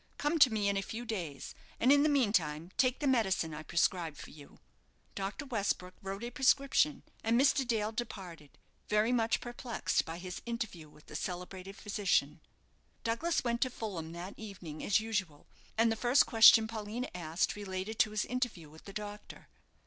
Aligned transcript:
Come 0.17 0.39
to 0.39 0.51
me 0.51 0.67
in 0.67 0.77
a 0.77 0.81
few 0.81 1.05
days, 1.05 1.53
and 1.79 1.91
in 1.91 2.01
the 2.01 2.09
meantime 2.09 2.71
take 2.75 2.99
the 3.01 3.05
medicine 3.05 3.53
I 3.53 3.61
prescribe 3.61 4.17
for 4.17 4.31
you." 4.31 4.57
Dr. 5.13 5.45
Westbrook 5.45 5.93
wrote 6.01 6.23
a 6.23 6.31
prescription, 6.31 7.03
and 7.23 7.39
Mr. 7.39 7.67
Dale 7.67 7.91
departed, 7.91 8.57
very 8.89 9.11
much 9.11 9.39
perplexed 9.39 10.03
by 10.03 10.17
his 10.17 10.41
interview 10.47 10.89
with 10.89 11.05
the 11.05 11.15
celebrated 11.15 11.75
physician. 11.75 12.41
Douglas 13.03 13.43
went 13.43 13.61
to 13.61 13.69
Fulham 13.69 14.11
that 14.13 14.33
evening 14.37 14.83
as 14.83 14.99
usual, 14.99 15.45
and 15.77 15.91
the 15.91 15.95
first 15.95 16.25
question 16.25 16.67
Paulina 16.67 17.09
asked 17.13 17.55
related 17.55 17.99
to 17.99 18.09
his 18.09 18.25
interview 18.25 18.71
with 18.71 18.85
the 18.85 18.93
doctor. 18.93 19.49